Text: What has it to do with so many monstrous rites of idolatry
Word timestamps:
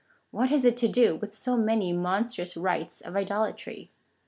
What 0.31 0.49
has 0.49 0.65
it 0.65 0.77
to 0.77 0.87
do 0.87 1.15
with 1.17 1.31
so 1.31 1.55
many 1.55 1.93
monstrous 1.93 2.57
rites 2.57 3.01
of 3.01 3.15
idolatry 3.15 3.91